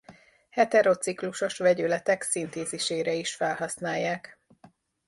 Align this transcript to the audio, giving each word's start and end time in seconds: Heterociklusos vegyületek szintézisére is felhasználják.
Heterociklusos 0.49 1.57
vegyületek 1.57 2.21
szintézisére 2.21 3.13
is 3.13 3.35
felhasználják. 3.35 4.39